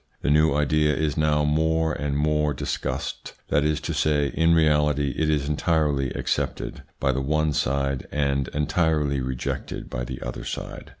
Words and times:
The 0.23 0.31
new 0.31 0.55
idea 0.55 0.95
is 0.95 1.15
now 1.15 1.43
more 1.45 1.93
and 1.93 2.17
more 2.17 2.55
discussejd; 2.55 3.33
that 3.49 3.63
is 3.63 3.79
to 3.81 3.93
say, 3.93 4.29
in 4.33 4.55
reality 4.55 5.13
it 5.15 5.29
is 5.29 5.47
entirely 5.47 6.09
accepted 6.13 6.81
by 6.99 7.11
the 7.11 7.21
one 7.21 7.53
side, 7.53 8.07
and 8.11 8.47
entirely 8.47 9.21
rejected 9.21 9.91
by 9.91 10.03
the 10.03 10.19
other 10.23 10.43
side. 10.43 10.89